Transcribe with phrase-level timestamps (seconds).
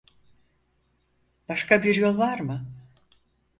[1.49, 2.65] Başka bir yol var mı?